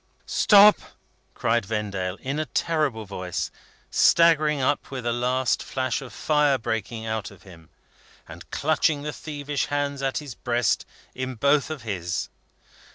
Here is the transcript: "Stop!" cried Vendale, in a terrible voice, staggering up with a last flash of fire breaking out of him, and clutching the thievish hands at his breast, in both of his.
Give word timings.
"Stop!" 0.25 0.79
cried 1.35 1.63
Vendale, 1.63 2.15
in 2.21 2.39
a 2.39 2.47
terrible 2.47 3.05
voice, 3.05 3.51
staggering 3.91 4.59
up 4.59 4.89
with 4.89 5.05
a 5.05 5.13
last 5.13 5.61
flash 5.61 6.01
of 6.01 6.11
fire 6.11 6.57
breaking 6.57 7.05
out 7.05 7.29
of 7.29 7.43
him, 7.43 7.69
and 8.27 8.49
clutching 8.49 9.03
the 9.03 9.13
thievish 9.13 9.67
hands 9.67 10.01
at 10.01 10.17
his 10.17 10.33
breast, 10.33 10.87
in 11.13 11.35
both 11.35 11.69
of 11.69 11.83
his. 11.83 12.29